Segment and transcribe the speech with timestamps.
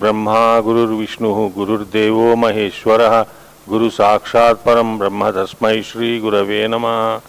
[0.00, 3.24] ब्रह्मा गुरुर्विष्णुः गुरुर्देवो महेश्वरः
[3.68, 7.20] गुरुसाक्षात् परं ब्रह्म तस्मै श्रीगुरवे नमः।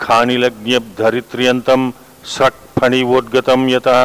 [0.00, 1.90] खानिलज्ञधरित्र्यन्तं
[2.24, 4.00] स्रक्फणिवोद्गतं यतः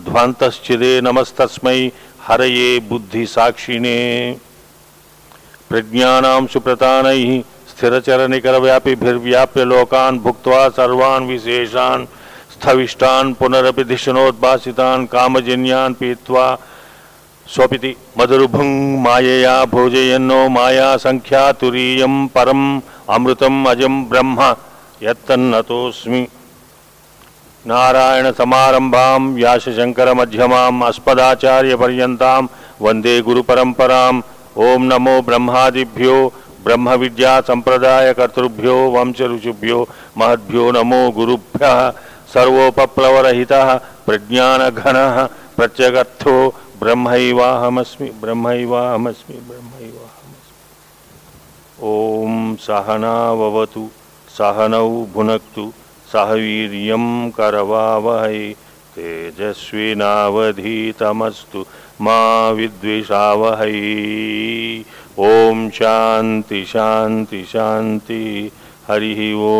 [0.00, 1.80] ध्वान्तश्चिदे नमस्तस्मै
[2.26, 3.98] हरये बुद्धिसाक्षिणे।
[5.68, 12.08] प्रज्ञानां सुप्रतानैः स्थिरचरनिकरव्यापिभिर्व्याप्य लोकान् भुक्त्वा सर्वान् विशेषान्
[12.54, 15.06] स्थविष्टान् पुनरपि धिषणोद्भासितान्
[15.94, 16.46] पीत्वा
[17.54, 24.38] स्वपिति मधुरुभुङ् मायया भोजयन्नो माया सङ्ख्यातुरीयं परम् अमृतम् अजं ब्रह्म
[25.02, 26.22] यत्तन्नतोऽस्मि।
[27.66, 32.42] नारायणसमारम्भां व्यासशङ्करमध्यमाम् अस्मदाचार्यपर्यन्तां
[32.80, 34.22] वंदे गुरुपरम्पराम्
[34.58, 36.16] ॐ नमो ब्रह्मादिभ्यो
[36.64, 39.78] ब्रह्म ब्रह्मविद्यासम्प्रदायकर्तृभ्यो वंशऋषिभ्यो,
[40.18, 41.78] महद्भ्यो नमो गुरुभ्यः,
[42.34, 43.68] सर्वोपप्लवरहितः,
[44.06, 45.16] प्रज्ञानघनः,
[45.56, 46.36] प्रत्यगर्थो
[46.80, 50.54] ब्रह्मैवाहमस्मि ब्रह्मैवाहमस्मि ब्रह्मैवाहमस्मि।
[51.88, 52.30] ॐ
[52.66, 53.82] सहनाववतु
[54.36, 55.64] सहनौ भुनक्तु
[56.12, 58.40] सह वीर्यं करवावहै
[58.94, 61.60] तेजस्विनावधीतमस्तु
[62.06, 62.22] मा
[62.58, 63.80] विद्विषावहै।
[65.18, 65.20] ॐ
[65.80, 68.22] शान्ति शान्ति शान्ति,
[68.88, 69.20] हरिः
[69.50, 69.52] ॐ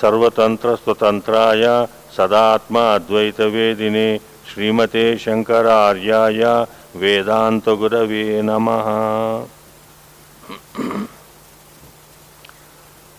[0.00, 1.64] सर्वतन्त्रस्वतन्त्राय
[2.14, 4.08] సదాత్మ అద్వైత వేదిని
[4.48, 6.42] శ్రీమతే శంకరార్యాయ
[6.96, 8.68] వేదాంతగురవే నమ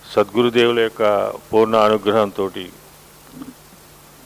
[0.06, 1.04] సద్గురుదేవుల యొక్క
[1.48, 2.46] పూర్ణ అనుగ్రహంతో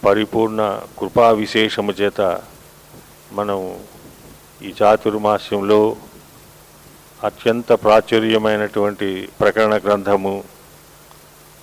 [0.04, 0.62] పరిపూర్ణ
[1.00, 2.22] కృపా విశేషము చేత
[3.32, 3.60] మనం
[4.62, 5.80] ఈ చాతుర్మాస్యంలో
[7.22, 10.34] అత్యంత ప్రాచుర్యమైనటువంటి ప్రకరణ గ్రంథము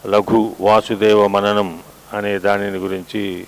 [0.05, 1.69] లఘు వాసుదేవ మననం
[2.13, 3.47] అనే దానిని గురించి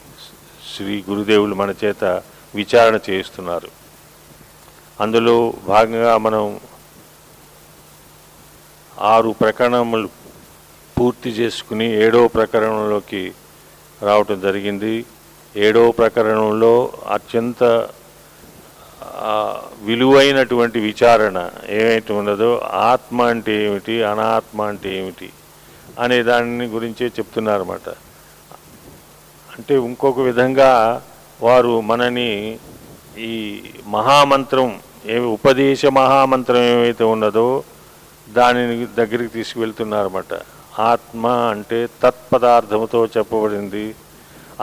[0.77, 2.05] శ్రీ గురుదేవులు మన చేత
[2.55, 3.69] విచారణ చేయిస్తున్నారు.
[5.01, 6.61] అందులో భాగంగా మనం
[9.01, 10.09] ఆరు ప్రకరణములు
[10.99, 13.33] పూర్తి చేసుకుని ఏడో ప్రకరణంలోకి
[14.03, 15.05] రావటం జరిగింది.
[15.57, 17.89] ఏడో ప్రకరణంలో అత్యంత
[19.83, 25.29] విలువైనటువంటి విచారణ ఏమైతే ఉన్నదో ఆత్మ అంటే ఏమిటి అనాత్మ అంటే ఏమిటి
[26.01, 27.89] అనే దాని గురించే చెప్తున్నారన్నమాట.
[29.59, 30.70] అంటే ఇంకొక విధంగా
[31.42, 32.31] వారు మనని
[33.19, 33.34] ఈ
[33.87, 34.69] మహామంత్రం
[35.06, 37.65] ఏ ఉపదేశ మహామంత్రం ఏమైతే ఉన్నదో
[38.28, 40.34] దానిని దగ్గరికి తీసుకువెళ్తున్నారన్నమాట.
[40.91, 43.84] ఆత్మ అంటే తత్పదార్థముతో చెప్పబడింది.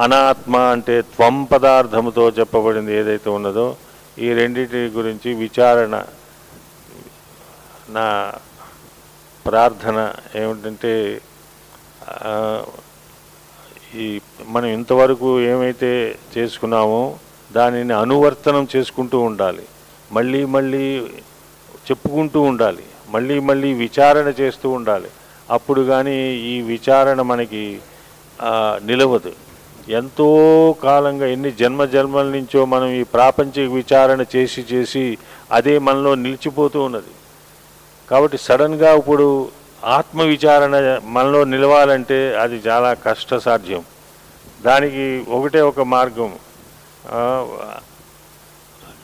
[0.04, 3.68] అనాత్మ అంటే త్వం పదార్థముతో చెప్పబడింది ఏదైతే ఉన్నదో
[4.20, 5.96] ఈ రెండింటి గురించి విచారణ
[7.90, 8.06] నా
[9.46, 10.00] ప్రార్థన
[10.36, 10.94] ఏమిటంటే
[13.96, 17.16] ఈ మనం ఇంతవరకు ఏమైతే చేసుకున్నామో
[17.52, 19.64] దానిని అనువర్తనం చేసుకుంటూ ఉండాలి.
[20.12, 21.00] మళ్ళీ మళ్ళీ
[21.90, 22.84] చెప్పుకుంటూ ఉండాలి.
[23.10, 25.10] మళ్ళీ మళ్ళీ విచారణ చేస్తూ ఉండాలి.
[25.50, 26.18] అప్పుడు కానీ
[26.52, 27.80] ఈ విచారణ మనకి
[28.86, 29.32] నిలవదు.
[29.90, 30.28] ఎంతో
[30.84, 35.18] కాలంగా ఎన్ని జన్మ జన్మల నుంచో మనం ఈ ప్రాపంచిక విచారణ చేసి చేసి
[35.52, 37.14] అదే మనలో నిలిచిపోతూ ఉన్నది.
[38.12, 39.50] కాబట్టి సడన్గా ఇప్పుడు
[39.84, 43.84] ఆత్మవిచారణ మనలో నిలవాలంటే అది చాలా కష్టసాధ్యం.
[44.66, 46.32] దానికి ఒకటే ఒక మార్గం.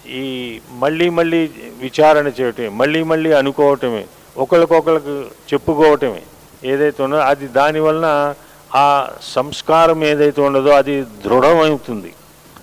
[0.07, 0.25] ఈ
[0.69, 1.39] మళ్ళీ మళ్ళీ
[1.79, 4.05] విచారణ చేయటమే మళ్ళీ మళ్ళీ అనుకోవటమే
[4.37, 5.15] ఒకరికొకరికి
[5.49, 6.21] చెప్పుకోవటమే
[6.63, 8.35] ఏదైతే ఉన్నదో అది దానివలన
[8.75, 8.85] ఆ
[9.21, 10.95] సంస్కారం ఏదైతే ఉన్నదో అది
[11.25, 12.13] దృఢమవుతుంది.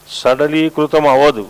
[0.09, 1.45] సడలీకృతం అవ్వదు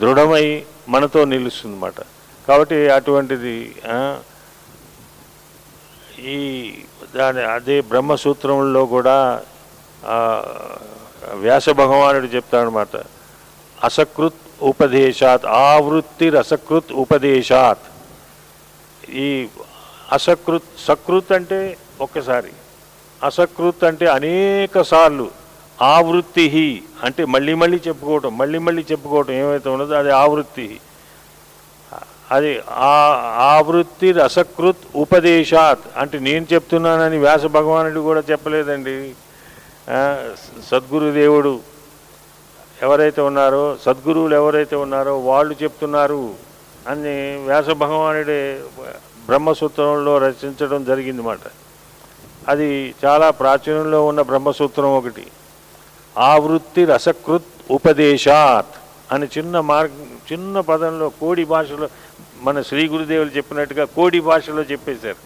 [0.00, 2.00] దృఢమై మనతో నిలుస్తుంది అన్నమాట
[2.48, 3.54] కాబట్టి అటువంటిది
[6.18, 6.74] ఈ
[7.16, 9.42] దాని అదే బ్రహ్మసూత్రంలో కూడా
[11.34, 12.96] వ్యాస భగవానుడు చెప్తాడనమాట
[13.84, 17.84] అసకృత్ ఉపదేశాత్ ఆవృత్తి రసకృత్ ఉపదేశాత్.
[19.10, 19.48] ఈ
[20.12, 22.52] అసకృత్ సకృత్ అంటే ఒక్కసారి.
[23.24, 25.30] అసకృత్ అంటే అనేక సార్లు.
[25.82, 30.80] ఆవృత్తి అంటే మళ్ళీ మళ్ళీ చెప్పుకోవటం మళ్ళీ మళ్ళీ చెప్పుకోవటం ఏమైతే ఉన్నదో అది ఆవృత్తి
[32.32, 32.50] అది
[32.88, 32.94] ఆ
[33.54, 38.96] ఆవృత్తి రసకృత్ ఉపదేశాత్ అంటే నేను చెప్తున్నానని వ్యాస భగవానుడు కూడా చెప్పలేదండి.
[40.70, 41.52] సద్గురుదేవుడు
[42.86, 46.22] ఎవరైతే ఉన్నారో సద్గురువులు ఎవరైతే ఉన్నారో వాళ్ళు చెప్తున్నారు
[46.90, 47.14] అని
[47.46, 48.40] వ్యాస భగవానుడే
[49.28, 51.40] బ్రహ్మసూత్రంలో రచించడం జరిగింది మాట
[52.48, 52.68] అది
[53.04, 55.24] చాలా ప్రాచీనంలో ఉన్న బ్రహ్మసూత్రం ఒకటి.
[56.16, 58.76] ఆవృత్తి రసకృత్ ఉపదేశాత్
[59.14, 59.90] అని చిన్న మార్గ
[60.30, 61.88] చిన్న పదంలో కోడి భాషలో
[62.40, 65.16] మన శ్రీ గురుదేవులు చెప్పినట్టుగా కోడి భాషలో చెప్పేశారు.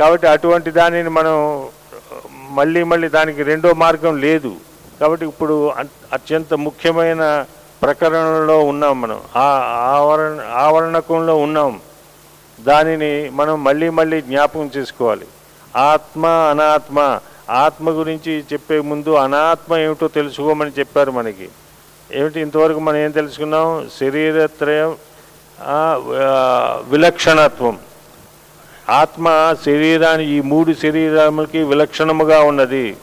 [0.00, 1.68] కాబట్టి అటువంటి దానిని మనం
[2.32, 4.56] మళ్ళీ మళ్ళీ దానికి రెండో మార్గం లేదు.
[5.00, 5.72] కాబట్టి ఇప్పుడు
[6.12, 7.44] అత్యంత ముఖ్యమైన
[7.82, 9.20] ప్రకరణలో ఉన్నాం మనం.
[9.36, 9.44] ఆ
[9.96, 11.80] ఆవరణ ఆవరణకంలో ఉన్నాం.
[12.60, 15.26] దానిని మనం మళ్ళీ మళ్ళీ జ్ఞాపకం చేసుకోవాలి.
[15.76, 17.20] ఆత్మ అనాత్మ.
[17.50, 21.48] ఆత్మ గురించి చెప్పే ముందు అనాత్మ ఏమిటో తెలుసుకోమని చెప్పారు మనకి.
[22.12, 23.88] ఏమిటి ఇంతవరకు మనం ఏం తెలుసుకున్నాం?
[24.00, 24.96] శరీరత్రయం
[26.90, 27.78] విలక్షణత్వం.
[28.88, 32.96] ఆత్మ శరీరాన్ని ఈ మూడు శరీరములకి విలక్షణముగా ఉన్నది.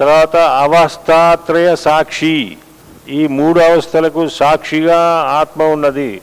[0.00, 2.56] తర్వాత అవస్థాత్రయ సాక్షి.
[3.08, 4.98] ఈ మూడు అవస్థలకు సాక్షిగా
[5.28, 6.20] ఆత్మ ఉన్నది.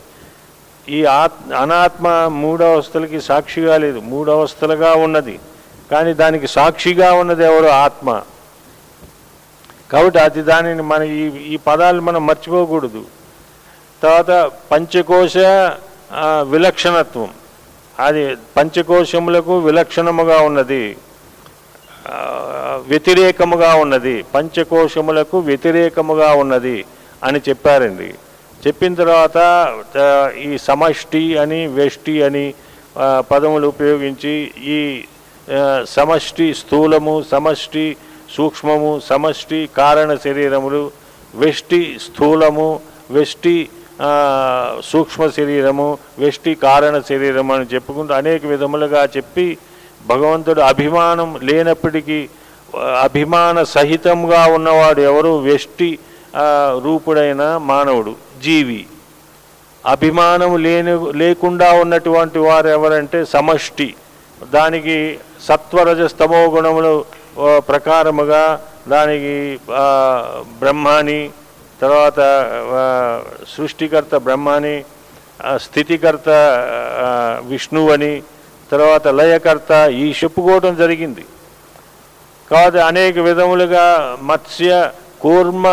[0.88, 5.40] ఈ ఆత్ అనాత్మ మూడు అవస్థలకి సాక్షిగా లేదు మూడు అవస్థలుగా ఉన్నది.
[5.90, 7.66] కానీ దానికి సాక్షిగా ఉన్నది ఎవరు?
[7.66, 8.22] ఆత్మ.
[9.92, 13.02] కాబట్టి అది దానిని మన ఈ ఈ పదాలు మనం మర్చిపోకూడదు.
[14.02, 14.30] తర్వాత
[14.70, 15.36] పంచకోశ
[16.52, 17.28] విలక్షణత్వం.
[18.00, 20.96] అది పంచకోశములకు విలక్షణముగా ఉన్నది.
[22.90, 24.16] వ్యతిరేకముగా ఉన్నది.
[24.34, 26.84] పంచకోశములకు వ్యతిరేకముగా ఉన్నది
[27.24, 28.14] అని చెప్పారండి.
[28.66, 29.38] చెప్పిన తర్వాత
[30.46, 32.54] ఈ సమష్టి అని వెష్టి అని
[33.30, 34.34] పదములు ఉపయోగించి
[34.76, 35.04] ఈ
[35.84, 37.96] సమష్టి స్థూలము సమష్టి
[38.36, 40.82] సూక్ష్మము సమష్టి కారణ శరీరములు
[41.34, 42.68] వెష్టి స్థూలము
[43.10, 43.56] వెష్టి
[44.90, 45.86] సూక్ష్మ శరీరము
[46.18, 49.46] వెష్టి కారణ శరీరము అని చెప్పుకుంటూ అనేక విధములుగా చెప్పి
[50.06, 52.18] భగవంతుడు అభిమానం లేనప్పటికీ
[53.02, 55.32] అభిమాన సహితంగా ఉన్నవాడు ఎవరు?
[55.48, 55.90] వెష్టి
[56.84, 58.12] రూపుడైన మానవుడు
[58.44, 58.80] జీవి.
[59.94, 63.88] అభిమానం లేని లేకుండా ఉన్నటువంటి వారు ఎవరంటే సమష్టి.
[64.54, 64.96] దానికి
[65.48, 66.94] సత్వరజస్తమో గుణములు
[67.68, 68.44] ప్రకారముగా
[68.92, 69.34] దానికి
[70.62, 71.20] బ్రహ్మాని
[71.82, 72.20] తర్వాత
[73.54, 74.76] సృష్టికర్త బ్రహ్మాని
[75.64, 76.28] స్థితికర్త
[77.50, 78.12] విష్ణువు అని
[78.72, 79.72] తర్వాత లయకర్త
[80.04, 81.24] ఈ చెప్పుకోవడం జరిగింది.
[82.50, 83.84] కాదు అనేక విధములుగా
[84.30, 84.70] మత్స్య
[85.24, 85.66] కూర్మ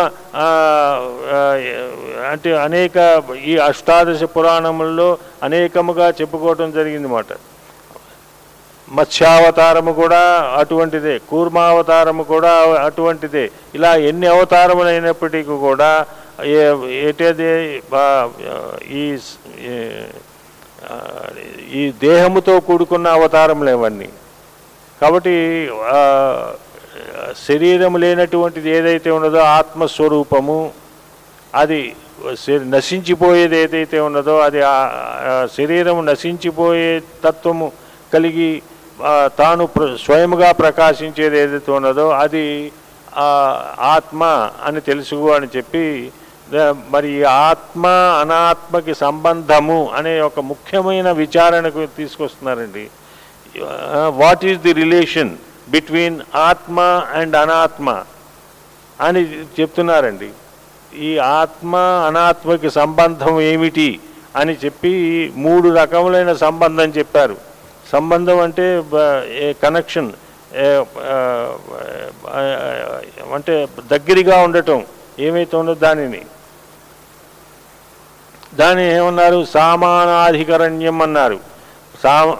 [2.32, 2.96] అంటే అనేక
[3.52, 5.08] ఈ అష్టాదశ పురాణముల్లో
[5.46, 7.30] అనేకముగా చెప్పుకోవటం జరిగింది మాట.
[8.88, 10.20] మత్స్యావతారము కూడా
[10.56, 12.50] అటువంటిదే కూర్మావతారము కూడా
[12.84, 13.44] అటువంటిదే.
[13.74, 15.90] ఇలా ఎన్ని అవతారములు అయినప్పటికీ కూడా
[16.54, 16.90] ఏ-
[18.94, 19.04] ఈ
[21.72, 24.08] ఈ దేహముతో కూడుకున్న అవతారములు ఇవన్నీ
[25.00, 25.34] కాబట్టి
[27.46, 30.58] శరీరం లేనటువంటిది ఏదైతే ఉన్నదో ఆత్మస్వరూపము
[31.54, 31.80] అది
[32.70, 34.76] నశించిపోయేది ఏదైతే ఉన్నదో అది శరీరము
[35.56, 36.90] శరీరం నశించిపోయే
[37.24, 37.66] తత్వము
[38.12, 38.50] కలిగి
[39.38, 39.64] తాను
[40.04, 42.44] స్వయముగా ప్రకాశించేది ఏదైతే ఉన్నదో అది
[43.94, 46.12] ఆత్మ అని తెలుసు అని చెప్పి
[46.94, 47.86] మరి ఆత్మ
[48.20, 52.84] అనాత్మకి సంబంధము అనే ఒక ముఖ్యమైన విచారణకు తీసుకొస్తున్నారండి.
[54.22, 55.32] What is the relation
[55.68, 56.18] between
[56.48, 56.80] ఆత్మ
[57.14, 57.88] అండ్ అనాత్మ
[59.00, 59.22] అని
[59.60, 60.30] చెప్తున్నారండి.
[61.08, 61.76] ఈ ఆత్మ
[62.08, 63.88] అనాత్మకి సంబంధం ఏమిటి
[64.36, 64.92] అని చెప్పి
[65.36, 67.36] మూడు రకములైన సంబంధం చెప్పారు.
[67.92, 68.82] సంబంధం అంటే
[69.38, 70.12] ఏ కనెక్షన్
[73.34, 74.84] అంటే దగ్గరగా ఉండటం
[75.18, 76.22] ఏమైతే ఉండదు దానిని.
[78.54, 79.44] దాన్ని ఏమన్నారు?
[79.44, 81.38] సామానాధికరణ్యం అన్నారు.
[82.02, 82.36] సా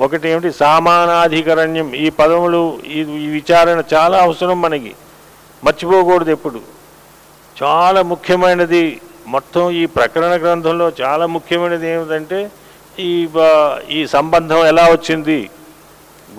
[0.00, 0.52] ఒకటి ఏమిటి?
[0.52, 1.94] సామానాధికరణ్యం.
[1.94, 4.94] ఈ పదములు ఈ ఈ విచారణ చాలా అవసరం మనకి.
[5.64, 6.60] మర్చిపోకూడదు ఎప్పుడు.
[7.62, 9.00] చాలా ముఖ్యమైనది.
[9.26, 12.50] మొత్తం ఈ ప్రకరణ గ్రంథంలో చాలా ముఖ్యమైనది ఏమిటంటే
[12.98, 13.28] ఈ
[13.90, 15.50] ఈ సంబంధం ఎలా వచ్చింది?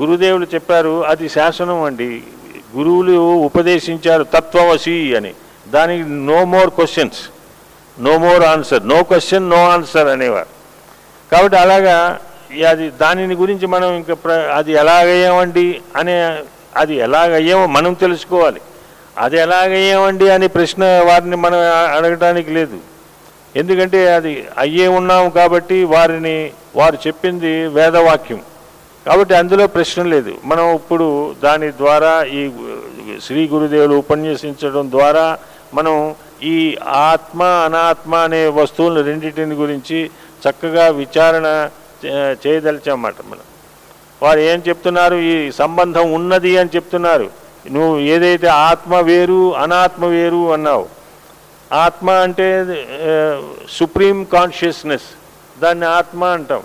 [0.01, 2.21] గురుదేవులు చెప్పారు అది శాసనం అండి.
[2.77, 5.33] గురువులు ఉపదేశించారు తత్వవశి అని.
[5.67, 7.19] దానికి no more questions
[8.01, 10.47] no more answer no question no answer అనేవారు.
[11.31, 12.19] కాబట్టి అలాగా
[12.69, 16.39] అది దానిని గురించి మనం ఇంకా ప్ర అది ఎలాగయ్యామండి అనే
[16.75, 18.61] అది ఎలాగయ్యామో మనం తెలుసుకోవాలి.
[19.17, 21.59] అది ఎలాగయ్యామండి అనే ప్రశ్న వారిని మనం
[21.97, 22.92] అడగటానికి లేదు.
[23.55, 28.41] ఎందుకంటే అది అయ్యే ఉన్నాం కాబట్టి వారిని వారు చెప్పింది వేదవాక్యం.
[29.05, 30.33] కాబట్టి అందులో ప్రశ్న లేదు.
[30.45, 32.49] మనం ఇప్పుడు దాని ద్వారా ఈ
[33.23, 35.37] శ్రీ గురుదేవులు ఉపన్యసించడం ద్వారా
[35.73, 40.09] మనం ఈ ఆత్మ అనాత్మ అనే వస్తువులను రెండింటిని గురించి
[40.49, 41.69] చక్కగా విచారణ
[42.47, 43.45] చేయదలిచామాట మనం.
[44.21, 45.15] వారు ఏం చెప్తున్నారు?
[45.15, 47.29] ఈ సంబంధం ఉన్నది అని చెప్తున్నారు.
[47.71, 51.02] నువ్వు ఏదైతే ఆత్మ వేరు అనాత్మ వేరు అన్నావు.
[51.73, 52.65] ఆత్మ అంటే
[53.71, 55.03] సుప్రీం కాన్షియస్నెస్.
[55.61, 56.63] దాన్ని ఆత్మ అంటాం.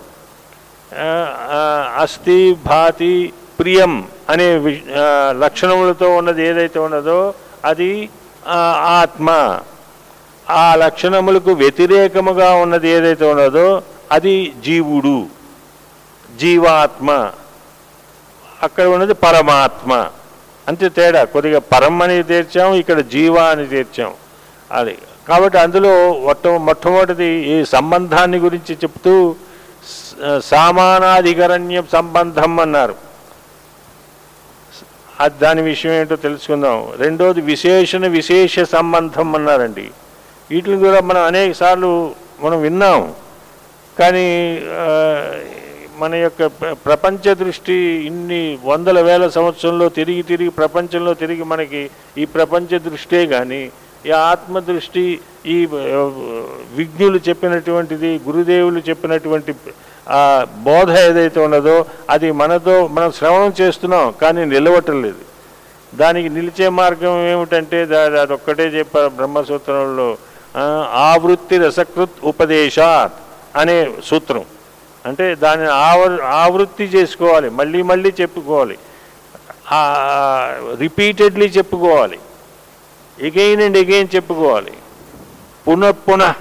[1.97, 4.81] అస్థి భాతి ప్రియం అనే వి-
[5.29, 7.33] లక్షణములతో ఉన్నది ఏదైతే ఉన్నదో
[7.65, 8.09] అది
[8.81, 9.59] ఆత్మ.
[10.49, 15.25] ఆ లక్షణములకు వ్యతిరేకముగా ఉన్నది ఏదైతే ఉన్నదో అది జీవుడు.
[16.37, 17.31] జీవాత్మ.
[18.63, 20.09] అక్కడ ఉన్నది పరమాత్మ.
[20.67, 21.23] అంతే తేడా.
[21.23, 24.13] కొద్దిగా పరం అని తీర్చాం ఇక్కడ జీవ అని తీర్చాం.
[24.71, 24.97] అది.
[25.27, 29.35] కాబట్టి అందులో మొట్ట మొట్టమొదటిది ఈ సంబంధాన్ని గురించి చెప్తూ
[30.43, 32.95] సామానాధికరణ్య సంబంధం అన్నారు.
[35.19, 36.93] అది దాని విషయం ఏంటో తెలుసుకుందాం.
[36.97, 39.91] రెండోది విశేషణ విశేష సంబంధం అన్నారండి.
[40.51, 42.11] వీటిని కూడా మనం అనేక సార్లు
[42.41, 43.13] మనం విన్నాం.
[43.99, 44.27] కానీ
[45.97, 46.45] మన యొక్క
[46.85, 47.73] ప్రపంచ దృష్టి
[48.09, 53.71] ఇన్ని వందల వేల సంవత్సరంలో తిరిగి తిరిగి ప్రపంచంలో తిరిగి మనకి ఈ ప్రపంచ దృష్టే కానీ
[54.07, 55.03] ఈ ఆత్మదృష్టి
[55.53, 55.57] ఈ
[56.79, 59.53] విజ్ఞులు చెప్పినటువంటిది గురుదేవులు చెప్పినటువంటి
[60.17, 60.21] ఆ
[60.67, 61.75] బోధ ఏదైతే ఉన్నదో
[62.13, 65.21] అది మనతో మనం శ్రవణం చేస్తున్నాం కానీ నిలవటం లేదు.
[66.01, 70.07] దానికి నిలిచే మార్గం ఏమిటంటే దాని అదొక్కటే చెప్పారు బ్రహ్మసూత్రంలో
[71.09, 73.17] ఆవృత్తి రసకృత్ ఉపదేశాత్
[73.61, 73.77] అనే
[74.09, 74.45] సూత్రం.
[75.05, 78.77] అంటే దానిని ఆవర్ ఆవృత్తి చేసుకోవాలి మళ్ళీ మళ్ళీ చెప్పుకోవాలి.
[80.83, 82.17] రిపీటెడ్లీ చెప్పుకోవాలి.
[83.27, 84.73] ఎగైన్ అండ్ ఎగైన్ చెప్పుకోవాలి.
[85.67, 86.35] పునః పునః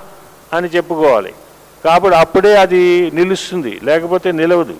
[0.56, 1.32] అని చెప్పుకోవాలి.
[1.85, 2.82] కాబట్టి అప్పుడే అది
[3.18, 4.76] నిలుస్తుంది లేకపోతే నిలవదు.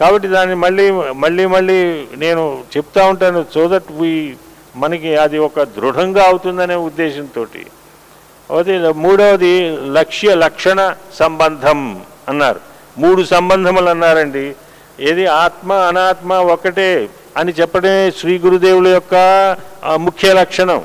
[0.00, 0.86] కాబట్టి దాన్ని మళ్ళీ
[1.24, 1.78] మళ్ళీ మళ్ళీ
[2.24, 2.42] నేను
[2.76, 4.12] చెప్తా ఉంటాను సో దట్ వి
[4.82, 7.42] మనకి అది ఒక దృఢంగా అవుతుందనే ఉద్దేశంతో
[8.58, 8.74] అది
[9.04, 9.54] మూడవది
[9.96, 10.80] లక్ష్య లక్షణ
[11.20, 11.80] సంబంధం
[12.28, 12.60] అన్నారు.
[13.02, 14.46] మూడు సంబంధములు అన్నారండి.
[15.08, 16.88] ఏది ఆత్మ అనాత్మ ఒకటే
[17.36, 19.14] అని చెప్పడమే శ్రీ గురుదేవుల యొక్క
[20.06, 20.82] ముఖ్య లక్షణం.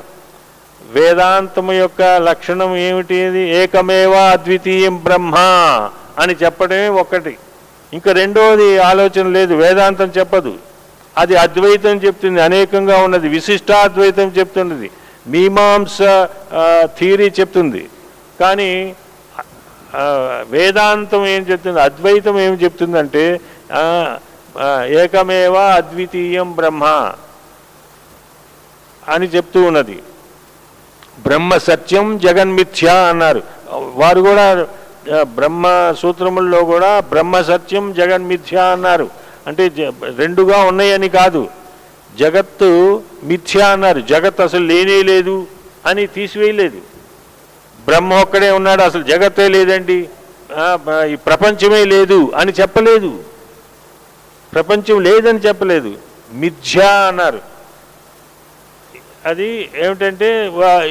[0.94, 3.16] వేదాంతము యొక్క లక్షణం ఏమిటి
[3.60, 5.36] ఏకమేవా అద్వితీయం బ్రహ్మ
[6.22, 7.34] అని చెప్పడమే ఒకటి.
[7.96, 10.52] ఇంకా రెండవది ఆలోచన లేదు వేదాంతం చెప్పదు.
[11.22, 14.88] అది అద్వైతం చెప్తుంది అనేకంగా ఉన్నది విశిష్టాద్వైతం చెప్తున్నది
[15.32, 15.98] మీమాంస
[16.98, 17.82] థియరీ చెప్తుంది.
[18.40, 18.70] కానీ
[20.54, 23.24] వేదాంతం ఏం చెప్తుంది అద్వైతం ఏం చెప్తుందంటే
[25.00, 26.84] ఏకమేవా ఏకమేవ అద్వితీయం బ్రహ్మ
[29.14, 29.98] అని చెప్తూ ఉన్నది.
[31.22, 33.42] బ్రహ్మ సత్యం జగన్మిథ్య అన్నారు.
[33.72, 34.66] వారు కూడా
[35.22, 39.10] బ్రహ్మ సూత్రముల్లో కూడా బ్రహ్మ సత్యం జగన్మిథ్య అన్నారు.
[39.46, 41.48] అంటే జ- రెండుగా ఉన్నాయని కాదు.
[42.18, 44.00] జగత్తు మిథ్య అన్నారు.
[44.00, 45.46] జగత్ అసలు లేనే లేదు
[45.86, 46.76] అని తీసివేయలేదు.
[47.84, 50.08] బ్రహ్మ ఒక్కడే ఉన్నాడు అసలు జగత్తే లేదండి.
[51.08, 53.22] ఈ ప్రపంచమే లేదు అని చెప్పలేదు.
[54.52, 55.94] ప్రపంచం లేదని చెప్పలేదు.
[56.32, 57.47] మిథ్య అన్నారు.
[59.24, 60.50] అది ఏమిటంటే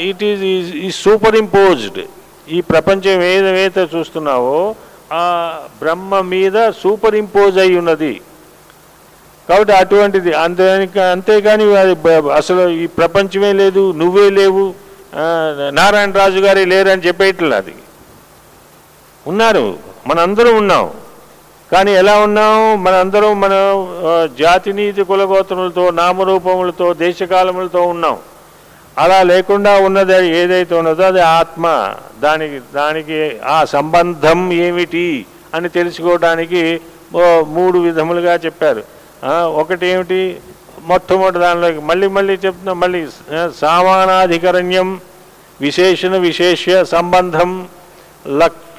[0.10, 0.44] ఇట్ ఈజ్
[0.76, 2.00] ఈ సూపర్ ఇంపోజ్డ్
[2.48, 4.76] ఈ ప్రపంచం ఏదైతే చూస్తున్నావో
[5.12, 5.24] ఆ
[5.80, 8.22] బ్రహ్మ మీద సూపర్ ఇంపోజ్ అయి ఉన్నది.
[9.48, 10.66] కాబట్టి అటువంటిది అంతే
[11.12, 11.96] అంతేగాని అది
[12.30, 14.74] అసలు ఈ ప్రపంచమే లేదు నువ్వే లేవు
[15.72, 17.76] నారాయణ రాజు గారే లేరని చెప్పేట్లేదు అది.
[19.28, 20.92] ఉన్నారు మనందరం ఉన్నాం.
[21.72, 22.58] కానీ ఎలా ఉన్నాం?
[22.84, 23.54] మనందరం మన
[24.42, 28.18] జాతినీతి కులగోత్రములతో నామరూపములతో దేశకాలములతో ఉన్నాం.
[29.04, 31.66] అలా లేకుండా ఉన్నది ఏదైతే ఉన్నదో అది ఆత్మ.
[32.26, 33.18] దానికి దానికి
[33.56, 35.08] ఆ సంబంధం ఏమిటి
[35.56, 36.62] అని తెలుసుకోవడానికి
[37.58, 38.84] మూడు విధములుగా చెప్పారు.
[39.62, 40.22] ఒకటి ఏమిటి
[40.90, 43.00] మొట్టమొదటి దానిలోకి మళ్ళీ మళ్ళీ చెప్తున్నా మళ్ళీ
[43.62, 44.90] సామానాధికరణ్యం
[45.62, 47.52] విశేషణ విశేష సంబంధం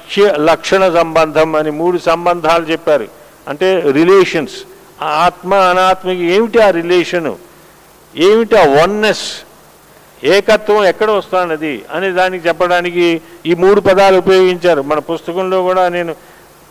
[0.09, 3.07] లక్ష్య లక్షణ సంబంధం అని మూడు సంబంధాలు చెప్పారు.
[3.49, 4.55] అంటే రిలేషన్స్
[5.01, 7.33] ఆత్మ అనాత్మకి ఏమిటి ఆ రిలేషను
[8.15, 9.27] ఏమిటి ఆ వన్నెస్
[10.23, 13.05] ఏకత్వం ఎక్కడ వస్తున్నది అనే దానికి చెప్పడానికి
[13.45, 14.81] ఈ మూడు పదాలు ఉపయోగించారు.
[14.81, 16.15] మన పుస్తకంలో కూడా నేను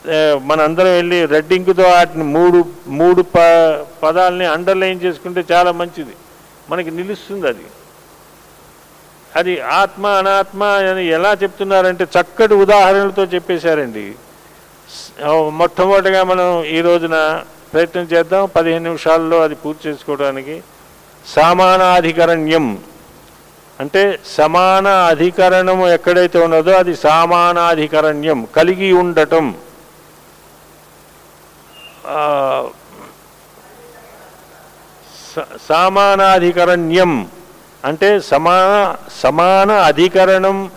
[0.08, 2.58] మన మనందరం వెళ్ళి రెడ్డింగ్తో వాటిని మూడు
[3.00, 3.38] మూడు ప
[4.02, 6.14] పదాలని అండర్లైన్ చేసుకుంటే చాలా మంచిది.
[6.70, 7.66] మనకి నిలుస్తుంది అది.
[9.38, 14.12] అది ఆత్మ అనాత్మ అని ఎలా చెప్తున్నారంటే చక్కటి ఉదాహరణలతో చెప్పేశారండి.
[15.50, 17.42] మొట్టమొదటిగా మనం ఈ రోజున
[17.72, 20.62] ప్రయత్నం చేద్దాం పదిహేను నిమిషాల్లో అది పూర్తి చేసుకోవడానికి.
[21.26, 22.78] సమానాధికరణ్యం.
[23.80, 29.54] అంటే సమాన అధికరణము ఎక్కడైతే ఉన్నదో అది సమానాధికరణ్యం కలిగి ఉండటం.
[32.06, 32.64] ఆ,
[35.68, 37.37] సామానాధికరణ్యం.
[37.84, 40.70] అంటే సమాన సమాన అధికరణం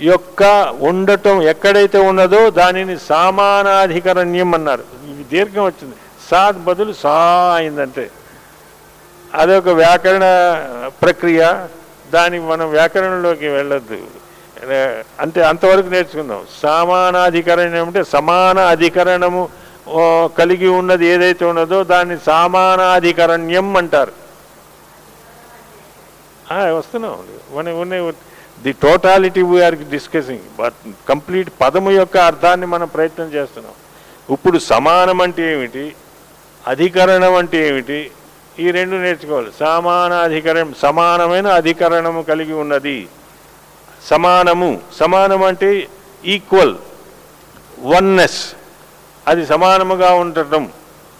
[0.00, 0.42] యొక్క
[0.80, 4.84] ఉండటం ఎక్కడైతే ఉన్నదో దానిని సమానాధికరణ్యం అన్నారు.
[5.10, 5.94] ఇది దీర్ఘం వచ్చింది.
[6.30, 7.18] సా బదులు సా
[7.56, 8.10] అయిందంటే.
[9.34, 10.24] అదొక వ్యాకరణ
[11.02, 11.54] ప్రక్రియ.
[12.12, 13.98] దానికి మనం వ్యాకరణలోకి వెళ్ళొద్దు.
[15.20, 16.40] అంటే అంతవరకు నేర్చుకుందాం.
[16.62, 19.48] సమానాధికరణం అంటే సమాన అధికరణము
[20.38, 24.25] కలిగి ఉన్నది ఏదైతే ఉన్నదో దాన్ని సమానాధికరణ్యం అంటారు.
[26.52, 27.14] వస్తున్నాం.
[27.56, 28.12] మన ఉన్నాయి
[28.62, 33.74] the totality we are discussing but complete పదము యొక్క అర్థాన్ని మనం ప్రయత్నం చేస్తున్నాం.
[34.34, 35.94] ఇప్పుడు సమానం అంటే ఏమిటి?
[36.66, 38.10] అధికరణం అంటే ఏమిటి?
[38.58, 39.50] ఈ రెండు నేర్చుకోవాలి.
[39.60, 43.08] సమాన అధికరణం సమానమైన అధికరణము కలిగి ఉన్నది.
[44.04, 45.88] సమానము సమానం అంటే
[46.24, 46.74] ఈక్వల్
[47.80, 48.52] వన్నెస్.
[49.28, 50.72] అది సమానముగా ఉండటం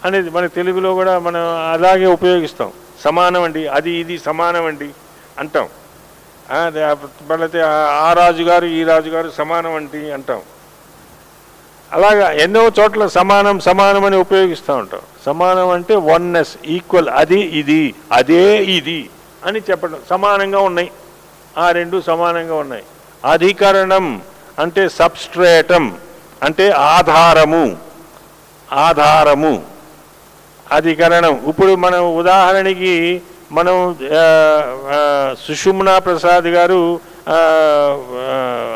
[0.05, 1.43] అనేది మన తెలుగులో కూడా మనం
[1.73, 2.71] అలాగే ఉపయోగిస్తాం.
[3.03, 4.89] సమానం అండి అది ఇది సమానం అండి
[5.39, 5.67] అంటాం.
[7.27, 10.41] మళ్ళీ ఆ రాజుగారు ఈ రాజుగారు సమానం అంటే అంటాం.
[11.93, 15.01] అలాగా ఎన్నో చోట్ల సమానం సమానం అని ఉపయోగిస్తూ ఉంటాం.
[15.25, 19.09] సమానం అంటే వన్నెస్ ఈక్వల్ అది ఇది అదే ఇది
[19.45, 19.99] అని చెప్పడం.
[20.09, 20.91] సమానంగా ఉన్నాయి.
[21.57, 22.83] ఆ రెండు సమానంగా ఉన్నాయి.
[23.31, 24.21] అధికరణం
[24.59, 25.97] అంటే సబ్స్ట్రేటం
[26.43, 27.77] అంటే ఆధారము
[28.73, 29.65] ఆధారము
[30.71, 31.43] అధికరణం.
[31.47, 33.95] ఇప్పుడు మనం ఉదాహరణకి మనం
[35.47, 36.99] సుషుమ్నా ప్రసాద్ గారు
[37.29, 37.39] ఆ,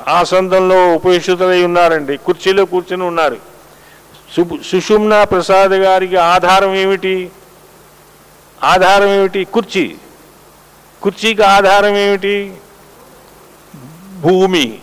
[0.07, 2.17] ఆసందంలో ఉపేక్షితులై ఉన్నారండి.
[2.17, 3.37] కుర్చీలో కూర్చుని ఉన్నారు.
[4.35, 7.31] సు- సుషుమ్నా ప్రసాద్ గారికి ఆధారం ఏమిటి?
[8.63, 9.43] ఆధారం ఏమిటి?
[9.43, 9.95] కుర్చీ.
[11.01, 12.53] కుర్చీకి ఆధారం ఏమిటి?
[14.19, 14.79] భూమి.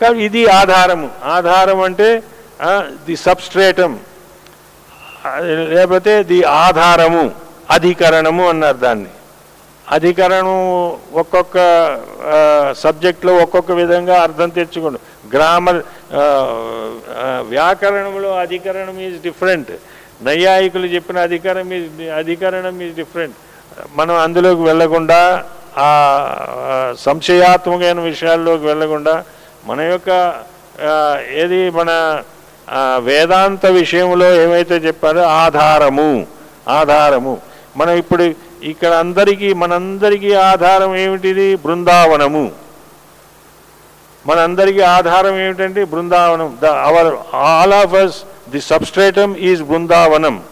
[0.00, 1.10] కాబట్టి ఇది ఆధారము.
[1.24, 2.22] ఆధారం అంటే
[2.80, 3.98] ది సబ్స్ట్రేటం.
[5.68, 7.49] లేకపోతే ది ఆధారము.
[7.76, 9.10] అధికరణము అన్నారు దాన్ని.
[9.96, 10.48] అధికరణం
[11.22, 11.56] ఒక్కొక్క
[12.82, 14.98] సబ్జెక్ట్లో ఒక్కొక్క విధంగా అర్థం తెచ్చుకోండి.
[15.34, 15.80] గ్రామర్
[17.54, 19.72] వ్యాకరణంలో అధికరణం ఈజ్ డిఫరెంట్
[20.26, 21.88] నైయాయికులు చెప్పిన అధికారం ఈజ్
[22.20, 23.36] అధికరణం ఈజ్ డిఫరెంట్
[23.98, 25.20] మనం అందులోకి వెళ్ళకుండా
[25.86, 25.88] ఆ
[27.06, 29.14] సంశయాత్మకమైన విషయాల్లోకి వెళ్ళకుండా
[29.68, 30.10] మన యొక్క
[31.42, 31.90] ఏది మన
[33.08, 36.10] వేదాంత విషయంలో ఏమైతే చెప్పారో ఆధారము
[36.78, 37.34] ఆధారము.
[37.76, 41.56] మనం ఇప్పుడు ఇక్కడ అందరికీ మనందరికీ ఆధారం ఏమిటిది?
[41.56, 42.52] బృందావనము.
[44.26, 46.58] మనందరికీ ఆధారం ఏమిటంటే Brindavanam.
[46.62, 48.16] The our all of us
[48.50, 50.42] the substratum is Brindavanam.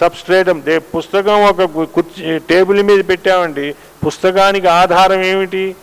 [0.00, 3.74] Substratum దే పుస్తకం ఒక కుర్చీ టేబుల్ మీద పెట్టామండి.
[4.06, 5.76] పుస్తకానికి ఆధారం ఏమిటి?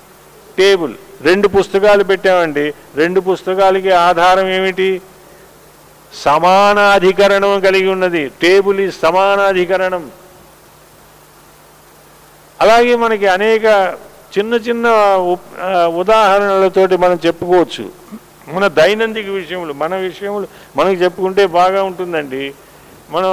[0.57, 0.93] టేబుల్.
[1.21, 2.73] రెండు పుస్తకాలు పెట్టామండి.
[2.95, 5.01] రెండు పుస్తకాలకి ఆధారం ఏమిటి?
[6.23, 8.31] సమానాధికరణం కలిగి ఉన్నది.
[8.41, 10.20] టేబుల్ ఈ సమానాధికరణం.
[12.61, 13.65] అలాగే మనకి అనేక
[14.37, 14.87] చిన్న చిన్న
[16.01, 17.85] ఉదాహరణలతోటి మనం చెప్పుకోవచ్చు.
[18.55, 20.47] మన దైనందిక విషయములు మన విషయములు
[20.77, 22.43] మనకి చెప్పుకుంటే బాగా ఉంటుందండి.
[23.13, 23.31] మనం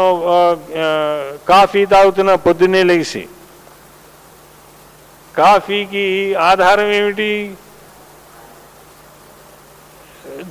[1.48, 3.22] కాఫీ తాగుతున్న పొద్దున్నే లేచి.
[5.36, 6.06] కాఫీకి
[6.48, 7.30] ఆధారం ఏమిటి?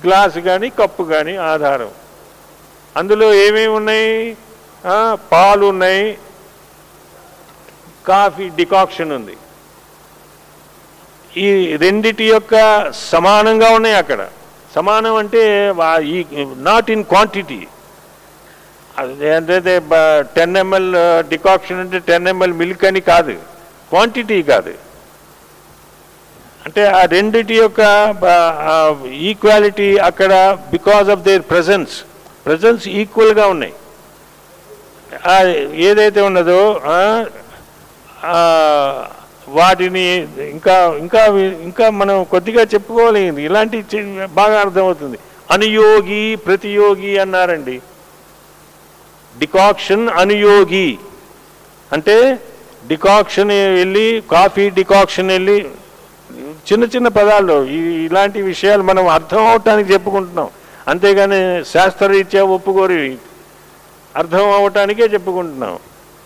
[0.04, 1.92] గ్లాస్ కానీ కప్పు కానీ ఆధారం.
[2.98, 4.14] అందులో ఏమేమి ఉన్నాయి
[5.32, 6.06] పాలు ఉన్నాయి
[8.08, 9.36] కాఫీ డికాక్షన్ ఉంది.
[11.44, 11.48] ఈ
[11.84, 12.54] రెండిటి యొక్క
[13.12, 14.22] సమానంగా ఉన్నాయి అక్కడ.
[14.76, 15.44] సమానం అంటే
[16.16, 16.18] ఈ
[16.70, 17.62] నాట్ ఇన్ క్వాంటిటీ
[19.36, 19.58] అంటే
[20.38, 20.92] టెన్ ఎంఎల్
[21.30, 23.36] డికాక్షన్ అంటే టెన్ ఎంఎల్ మిల్క్ అని కాదు.
[23.90, 24.74] క్వాంటిటీ కాదు.
[26.66, 27.82] అంటే ఆ రెండిటి యొక్క
[29.32, 30.34] ఈక్వాలిటీ అక్కడ
[30.72, 31.94] because of their presence
[32.46, 33.76] presence ఈక్వల్గా ఉన్నాయి.
[35.88, 36.62] ఏదైతే ఉన్నదో
[39.50, 43.44] వాటిని ఇంకా ఇంకా ఇంకా మనం కొద్దిగా చెప్పుకోవాలి.
[43.44, 43.86] ఇలాంటి
[44.26, 45.18] బాగా అర్థమవుతుంది.
[45.52, 47.82] అనుయోగి ప్రతియోగి అన్నారండి.
[49.40, 50.98] డికాక్షన్ అనుయోగి.
[51.94, 52.40] అంటే
[52.88, 55.70] డికాక్షన్ వెళ్ళి కాఫీ డికాక్షన్ వెళ్ళి
[56.72, 60.50] చిన్న చిన్న పదాలు ఈ ఇలాంటి విషయాలు మనం అర్థం అవటానికి చెప్పుకుంటున్నాం.
[60.88, 63.16] అంతేగాని శాస్త్రరీత్యా ఒప్పుకోరు.
[64.16, 65.80] అర్థం అవటానికే చెప్పుకుంటున్నాం.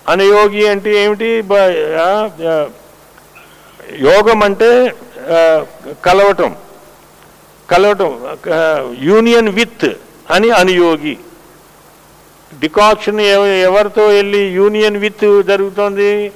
[0.08, 1.44] అనుయోగి అంటే ఏమిటి?
[4.00, 4.94] యోగం అంటే
[6.06, 6.56] కలవటం.
[7.70, 8.38] కలవటం
[9.00, 9.86] యూనియన్ విత్
[10.32, 11.18] అని అనుయోగి.
[12.60, 16.32] డికాక్షన్ ఎవ- ఎవరితో వెళ్ళి యూనియన్ విత్ జరుగుతోంది?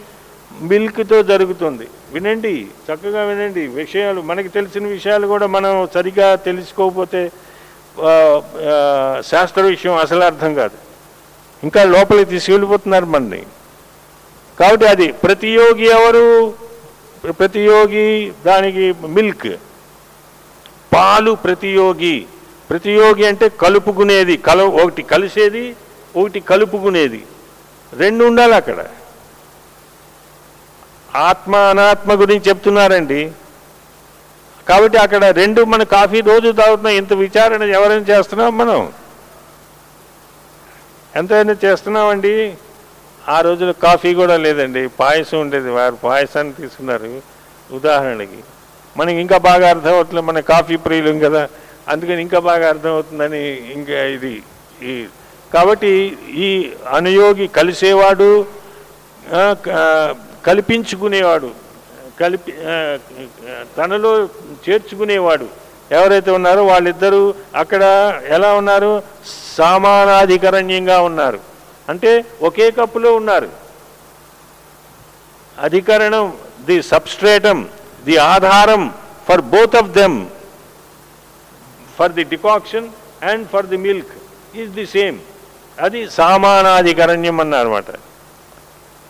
[0.61, 1.87] మిల్క్తో జరుగుతుంది.
[2.13, 3.67] వినండి చక్కగా వినండి.
[3.67, 7.31] విషయాలు మనకి తెలిసిన విషయాలు కూడా మనం సరిగా తెలుసుకోకపోతే
[9.21, 10.84] శాస్త్ర విషయం అసలు అర్థం కాదు.
[11.63, 13.43] ఇంకా లోపలికి తీసుకెళ్ళిపోతున్నారు మనని.
[14.59, 16.53] కాబట్టి అది ప్రతియోగి ఎవరు?
[17.31, 19.59] ప్రతియోగి దానికి మిల్క్.
[20.93, 22.25] పాలు ప్రతియోగి
[22.69, 25.75] ప్రతియోగి అంటే కలుపుకునేది కల ఒకటి కలిసేది
[26.15, 27.23] ఒకటి కలుపుకునేది.
[27.93, 28.85] రెండు ఉండాలి అక్కడ.
[31.15, 33.31] ఆత్మ అనాత్మ గురించి చెప్తున్నారండి.
[34.67, 38.93] కాబట్టి అక్కడ రెండు మన కాఫీ రోజు తాగుతున్నాం ఇంత విచారణ ఎవరైనా చేస్తున్నాం మనం?
[41.15, 42.57] ఎంతైనా చేస్తున్నామండి.
[43.27, 44.87] ఆ రోజుల్లో కాఫీ కూడా లేదండి.
[44.87, 45.69] పాయసం ఉండేది.
[45.69, 47.21] వారు పాయసాన్ని తీసుకున్నారు
[47.71, 48.41] ఉదాహరణకి.
[48.97, 50.21] మనకి ఇంకా బాగా అర్థమవుతుంది.
[50.21, 51.49] మన కాఫీ ప్రియులం కదా.
[51.87, 54.43] అందుకని ఇంకా బాగా అర్థమవుతుందని ఇంకా ఇది
[54.83, 55.05] ఈ
[55.53, 58.45] కాబట్టి ఈ అనుయోగి కలిసేవాడు
[60.45, 61.51] కల్పించుకునేవాడు
[62.19, 62.51] కలిపి
[63.77, 64.11] తనలో
[64.65, 65.64] చేర్చుకునేవాడు.
[65.91, 67.83] ఎవరైతే ఉన్నారో వాళ్ళిద్దరూ అక్కడ
[68.25, 69.03] ఎలా ఉన్నారు?
[69.55, 71.39] సమానాధికరణ్యంగా ఉన్నారు.
[71.89, 73.49] అంటే ఒకే కప్పులో ఉన్నారు.
[75.61, 76.33] అధికరణం
[76.65, 77.69] ది సబ్స్ట్రేటం
[78.03, 78.93] ది ఆధారం
[79.27, 80.25] for both of them.
[81.99, 82.89] For the decoction
[83.23, 85.19] and for the milk is the same.
[85.79, 87.85] అది సామానాధికరణ్యం అన్నమాట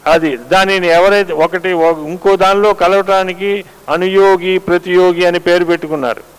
[0.05, 6.34] అది దానిని ఎవరైతే ఒకటి ఇంకో దానిలో కలవటానికి అనుయోగి ప్రతియోగి అని పేరు పెట్టుకున్నారు.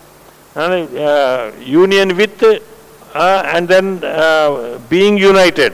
[1.67, 2.45] Union with
[3.17, 3.99] and then
[4.89, 5.73] being united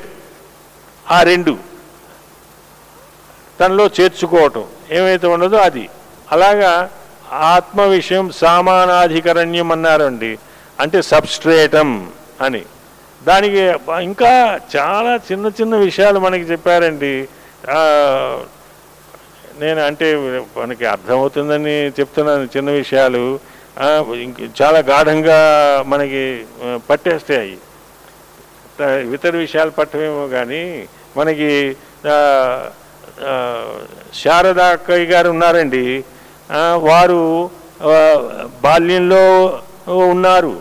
[1.12, 1.58] ఆ రెండు.
[3.60, 4.64] తనలో చేర్చుకోవటం.
[4.92, 5.90] ఏమైతే ఉండదో అది.
[6.32, 6.90] అలాగా
[7.32, 10.38] ఆత్మ విషయం సామానాధికరణ్యం అన్నారండి.
[10.80, 12.62] అంటే సబ్స్ట్రేటం అని.
[13.24, 13.60] దానికి
[14.02, 17.28] ఇంకా చాలా చిన్న చిన్న విషయాలు మనకి చెప్పారండి.
[19.60, 20.16] నేను అంటే
[20.58, 23.53] మనకి అర్థమవుతుందని చెప్తున్నాను చిన్న విషయాలు.
[24.60, 25.38] చాలా గాఢంగా
[25.92, 26.24] మనకి
[26.90, 27.56] పట్టేస్తాయి.
[29.16, 30.64] ఇతర విషయాలు పట్టమేమో కానీ
[31.18, 31.50] మనకి
[34.22, 35.86] శారదా అక్కయ్య గారు ఉన్నారండి.
[36.90, 37.22] వారు
[38.66, 39.26] బాల్యంలో
[40.14, 40.54] ఉన్నారు.